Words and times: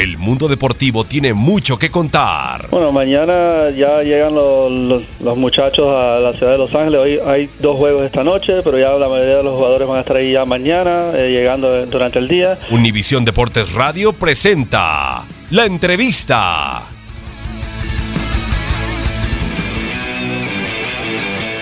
El 0.00 0.16
mundo 0.16 0.48
deportivo 0.48 1.04
tiene 1.04 1.34
mucho 1.34 1.78
que 1.78 1.90
contar. 1.90 2.68
Bueno, 2.70 2.90
mañana 2.90 3.68
ya 3.68 4.02
llegan 4.02 4.34
los, 4.34 5.04
los, 5.20 5.36
muchachos 5.36 5.88
a 5.88 6.18
la 6.20 6.32
ciudad 6.32 6.52
de 6.52 6.56
Los 6.58 6.74
Ángeles. 6.74 7.00
Hoy 7.00 7.20
hay 7.22 7.50
dos 7.58 7.76
juegos 7.76 8.04
esta 8.04 8.24
noche, 8.24 8.62
pero 8.64 8.78
ya 8.78 8.92
la 8.92 9.10
mayoría 9.10 9.36
de 9.36 9.42
los 9.42 9.56
jugadores 9.56 9.86
van 9.86 9.98
a 9.98 10.00
estar 10.00 10.16
ahí 10.16 10.32
ya 10.32 10.46
mañana, 10.46 11.12
eh, 11.14 11.30
llegando 11.30 11.84
durante 11.84 12.18
el 12.18 12.28
día. 12.28 12.58
Univisión 12.70 13.26
Deportes 13.26 13.74
Radio 13.74 14.14
presenta 14.14 15.26
la 15.50 15.66
entrevista. 15.66 16.80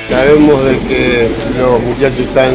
Sabemos 0.09 0.64
de 0.64 0.78
que 0.86 1.28
los 1.59 1.83
muchachos 1.83 2.20
están, 2.20 2.53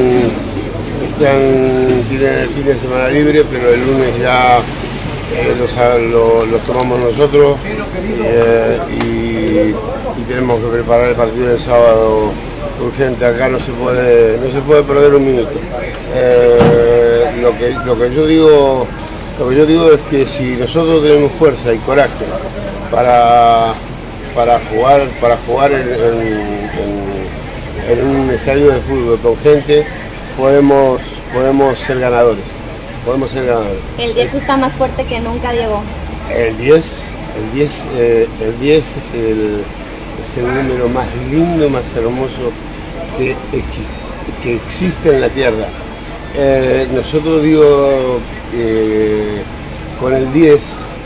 están 1.11 2.05
tienen 2.07 2.39
el 2.39 2.49
fin 2.51 2.65
de 2.67 2.75
semana 2.79 3.09
libre, 3.09 3.43
pero 3.51 3.73
el 3.73 3.85
lunes 3.85 4.17
ya 4.21 4.61
eh, 5.35 5.55
los, 5.57 6.61
tomamos 6.63 6.99
nosotros 6.99 7.57
eh, 8.23 8.77
y, 8.91 9.73
tenemos 10.27 10.59
que 10.61 10.67
preparar 10.67 11.09
el 11.09 11.16
partido 11.16 11.47
del 11.47 11.59
sábado 11.59 12.31
urgente. 12.81 13.25
Acá 13.25 13.49
no 13.49 13.59
se 13.59 13.72
puede, 13.72 14.38
no 14.38 14.49
se 14.51 14.61
puede 14.61 14.83
perder 14.83 15.16
un 15.16 15.25
minuto. 15.25 15.59
Eh, 16.13 17.39
lo, 17.41 17.57
que, 17.57 17.72
lo, 17.85 17.97
que 17.97 18.16
yo 18.16 18.25
digo, 18.25 18.88
lo 19.39 19.49
que 19.49 19.55
yo 19.55 19.66
digo 19.66 19.91
es 19.91 19.99
que 20.09 20.25
si 20.25 20.55
nosotros 20.55 21.03
tenemos 21.03 21.31
fuerza 21.33 21.73
y 21.73 21.77
coraje 21.79 22.25
para, 22.89 23.73
para 24.33 24.59
jugar, 24.69 25.09
para 25.19 25.38
jugar 25.45 25.72
en, 25.73 25.83
un 28.01 28.29
estadio 28.31 28.72
de 28.72 28.79
fútbol 28.79 29.19
con 29.19 29.38
gente, 29.38 29.85
podemos, 30.38 31.01
podemos 31.33 31.77
ser 31.79 31.99
ganadores 31.99 32.62
podemos 33.06 33.30
ser 33.30 33.46
ganadores. 33.46 33.81
El 33.97 34.14
10 34.14 34.34
está 34.36 34.58
más 34.58 34.74
fuerte 34.75 35.06
que 35.06 35.19
nunca, 35.19 35.52
Diego. 35.52 35.81
El 36.34 36.58
10, 36.58 36.86
el 37.38 37.53
10, 37.53 37.84
eh, 37.96 38.28
el 38.41 38.59
10 38.59 38.84
es 38.84 38.94
el, 39.14 39.64
es 40.24 40.38
el 40.38 40.56
número 40.56 40.90
más 40.90 41.08
lindo, 41.30 41.69
más 41.69 41.84
hermoso 41.96 42.52
que, 43.18 43.36
que 44.44 44.56
existe 44.56 45.09
en 45.16 45.22
la 45.22 45.30
Tierra. 45.30 45.68
Eh, 46.36 46.88
nosotros 46.94 47.44
digo, 47.44 48.19
eh, 48.53 49.44
con 50.00 50.14
el 50.14 50.31
10, 50.34 50.59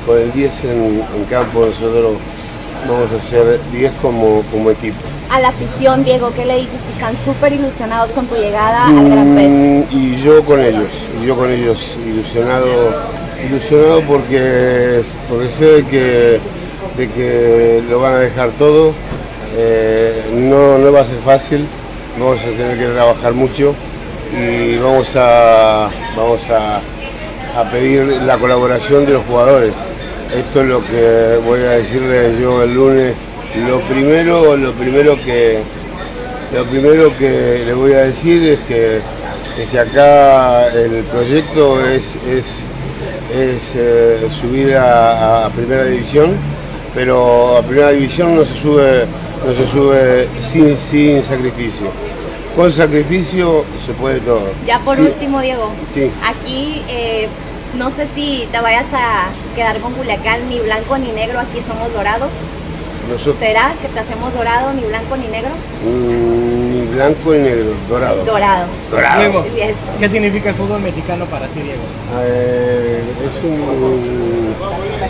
con 0.06 0.18
el 0.18 0.31
10 0.31 0.64
en, 0.64 1.03
en 1.16 1.25
campo 1.29 1.66
nosotros 1.66 2.16
vamos 2.88 3.12
a 3.12 3.16
hacer 3.16 3.59
10 3.72 3.91
como, 4.02 4.44
como 4.52 4.72
equipo. 4.72 4.97
A 5.29 5.41
la 5.41 5.49
afición, 5.49 6.05
Diego, 6.05 6.31
¿qué 6.33 6.45
le 6.45 6.55
dices? 6.55 6.79
Que 6.88 6.93
están 6.93 7.15
súper 7.25 7.51
ilusionados 7.51 8.11
con 8.11 8.27
tu 8.27 8.35
llegada 8.35 8.85
al 8.85 9.09
Gran 9.09 9.35
Pez. 9.35 9.49
Mm, 9.49 9.83
y 9.91 10.21
yo 10.23 10.43
con 10.45 10.61
ellos, 10.61 10.88
y 11.21 11.25
yo 11.25 11.35
con 11.35 11.51
ellos, 11.51 11.97
ilusionado, 12.05 12.95
ilusionado 13.45 14.01
porque, 14.03 15.01
porque 15.29 15.49
sé 15.49 15.66
de 15.66 15.83
que, 15.85 16.39
de 16.97 17.09
que 17.09 17.83
lo 17.89 17.99
van 17.99 18.13
a 18.13 18.19
dejar 18.19 18.51
todo. 18.51 18.93
Eh, 19.55 20.29
no, 20.33 20.77
no 20.77 20.91
va 20.93 21.01
a 21.01 21.05
ser 21.05 21.19
fácil, 21.25 21.66
vamos 22.17 22.39
a 22.41 22.57
tener 22.57 22.77
que 22.77 22.85
trabajar 22.85 23.33
mucho 23.33 23.75
y 24.31 24.77
vamos 24.77 25.13
a, 25.16 25.89
vamos 26.16 26.41
a, 26.49 26.79
a 27.59 27.71
pedir 27.71 28.03
la 28.23 28.37
colaboración 28.37 29.05
de 29.05 29.13
los 29.13 29.25
jugadores. 29.25 29.73
Esto 30.33 30.61
es 30.61 30.67
lo 30.67 30.81
que 30.85 31.39
voy 31.45 31.59
a 31.61 31.71
decirle 31.71 32.39
yo 32.39 32.63
el 32.63 32.73
lunes. 32.73 33.13
Lo 33.66 33.79
primero, 33.81 34.56
lo 34.57 34.73
primero 34.73 35.16
que 35.23 35.62
lo 36.53 36.63
primero 36.63 37.18
que 37.18 37.63
le 37.66 37.73
voy 37.73 37.91
a 37.94 38.03
decir 38.03 38.41
es 38.44 38.59
que, 38.59 39.01
que 39.69 39.79
acá 39.79 40.68
el 40.68 41.03
proyecto 41.03 41.85
es, 41.85 42.16
es, 42.25 43.75
eh, 43.75 44.29
subir 44.40 44.78
a, 44.78 45.50
primera 45.53 45.84
división, 45.84 46.38
pero 46.96 47.57
a 47.57 47.62
primera 47.62 47.91
división 47.91 48.35
no 48.35 48.46
se 48.46 48.56
sube, 48.56 49.06
no 49.46 49.53
se 49.53 49.72
sube 49.72 50.28
sin, 50.41 50.78
sin 50.78 51.23
sacrificio. 51.23 51.88
Con 52.56 52.72
sacrificio 52.72 53.66
se 53.85 53.91
puede 53.94 54.22
todo. 54.22 54.50
Ya 54.66 54.79
por 54.79 54.97
último, 55.00 55.41
Diego, 55.41 55.69
aquí 56.23 56.81
eh, 56.88 57.28
no 57.78 57.91
sé 57.91 58.07
si 58.16 58.47
te 58.51 58.59
vayas 58.62 58.88
a 58.94 59.28
quedar 59.53 59.79
con 59.79 59.94
Culiacán, 59.94 60.47
ni 60.47 60.59
blanco 60.59 60.97
ni 60.97 61.12
negro, 61.12 61.40
aquí 61.40 61.59
somos 61.67 61.94
dorados. 61.94 62.29
¿Será 63.40 63.73
que 63.81 63.88
te 63.88 64.00
hacemos 64.00 64.34
dorado, 64.34 64.73
ni 64.73 64.81
blanco 64.84 65.16
ni 65.16 65.28
negro? 65.28 65.50
Mm, 65.81 66.73
ni 66.73 66.88
blanco 66.94 67.34
ni 67.34 67.40
negro, 67.40 67.73
dorado. 67.90 68.25
Dorado. 68.25 68.66
Dorado. 68.91 69.45
¿qué 70.00 70.09
significa 70.09 70.50
el 70.50 70.56
fútbol 70.56 70.81
mexicano 70.81 71.25
para 71.25 71.47
ti, 71.47 71.62
Diego? 71.62 71.81
Eh, 72.22 73.01
es, 73.28 73.44
un, 73.44 74.56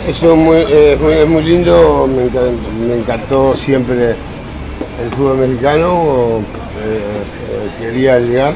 es, 0.06 0.22
muy, 0.36 0.58
es, 0.58 1.28
muy, 1.28 1.42
lindo, 1.42 2.08
me 2.86 2.94
encantó, 2.94 3.56
siempre 3.56 4.10
el 4.10 5.10
fútbol 5.16 5.38
mexicano, 5.38 6.40
eh, 6.80 7.00
eh, 7.50 7.70
quería 7.80 8.20
llegar 8.20 8.54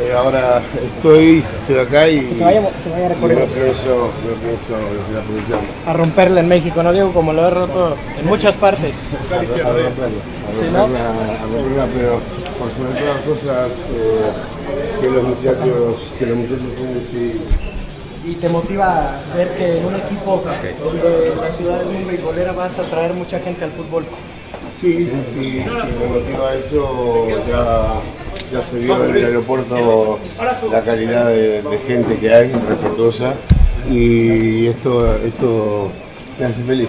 eh, 0.00 0.12
ahora 0.16 0.62
estoy, 0.96 1.44
estoy 1.60 1.78
acá 1.78 2.08
y 2.08 2.34
se 2.36 2.44
vaya, 2.44 2.62
se 2.82 2.90
vaya 2.90 3.06
a 3.06 3.08
no 3.10 3.16
pienso, 3.16 4.10
no 4.24 4.34
pienso 4.40 4.74
desde 4.74 5.14
la 5.14 5.22
producción. 5.26 5.60
A 5.86 5.92
romperla 5.92 6.40
en 6.40 6.48
México, 6.48 6.82
¿no, 6.82 6.92
Diego? 6.92 7.12
Como 7.12 7.32
lo 7.32 7.46
he 7.46 7.50
roto 7.50 7.96
en 8.18 8.26
muchas 8.26 8.56
partes. 8.56 8.96
A, 9.30 9.34
a 9.36 9.38
romperla, 9.40 10.20
a 10.48 10.72
romperla, 10.80 11.08
a 11.08 11.42
romperla, 11.42 11.86
pero 11.94 12.20
por 12.58 12.70
sobre 12.70 13.00
todas 13.00 13.16
las 13.16 13.24
cosas 13.24 13.68
eh, 13.94 15.00
que 15.00 15.10
los 15.10 15.22
muchachos, 15.24 16.12
que 16.18 16.26
los 16.26 16.36
muchachos 16.36 16.66
pueden 16.76 17.06
sí. 17.10 17.40
¿Y 18.22 18.34
te 18.34 18.48
motiva 18.50 19.20
ver 19.34 19.56
que 19.56 19.78
en 19.78 19.86
un 19.86 19.96
equipo 19.96 20.42
donde 20.82 21.32
la 21.40 21.50
ciudad 21.56 21.80
es 21.80 21.86
muy 21.86 22.04
beisbolera 22.04 22.52
vas 22.52 22.78
a 22.78 22.82
traer 22.82 23.14
mucha 23.14 23.40
gente 23.40 23.64
al 23.64 23.70
fútbol? 23.72 24.04
Sí, 24.78 25.10
sí, 25.10 25.10
sí, 25.34 25.64
me 26.00 26.06
motiva 26.06 26.54
eso 26.54 27.28
ya 27.48 28.00
ya 28.50 28.62
se 28.64 28.78
vio 28.78 29.04
en 29.04 29.16
el 29.16 29.24
aeropuerto 29.24 30.18
la 30.70 30.82
calidad 30.82 31.28
de, 31.28 31.62
gente 31.86 32.16
que 32.16 32.34
hay, 32.34 32.52
respetuosa, 32.52 33.34
y 33.90 34.66
esto, 34.66 35.16
esto 35.16 35.90
me 36.38 36.46
hace 36.46 36.62
feliz. 36.64 36.88